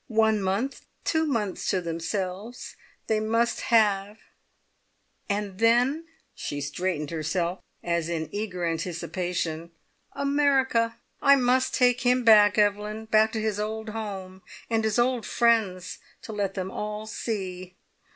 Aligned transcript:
One 0.07 0.41
month, 0.41 0.87
two 1.05 1.27
months 1.27 1.69
to 1.69 1.79
themselves, 1.79 2.75
they 3.05 3.19
must 3.19 3.61
have, 3.69 4.17
and 5.29 5.59
then" 5.59 6.07
she 6.33 6.59
straightened 6.59 7.11
herself 7.11 7.59
as 7.83 8.09
in 8.09 8.27
eager 8.31 8.65
anticipation 8.65 9.69
"America! 10.13 10.97
I 11.21 11.35
must 11.35 11.75
take 11.75 12.01
him 12.01 12.23
back, 12.23 12.57
Evelyn! 12.57 13.05
Back 13.11 13.31
to 13.33 13.39
his 13.39 13.59
old 13.59 13.89
home, 13.89 14.41
and 14.71 14.83
his 14.83 14.97
old 14.97 15.23
friends 15.23 15.99
to 16.23 16.33
let 16.33 16.55
them 16.55 16.71
all 16.71 17.05
see! 17.05 17.75